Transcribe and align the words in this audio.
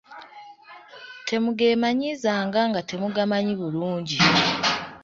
Temugeemanyiizanga 1.27 2.59
nga 2.69 2.81
temugamanyi 2.89 3.53
bulungi. 3.61 4.17